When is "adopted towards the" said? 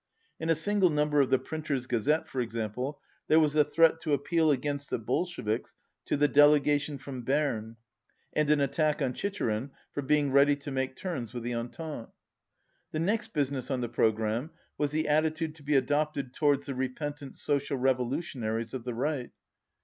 15.75-16.73